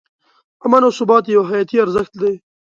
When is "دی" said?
2.21-2.33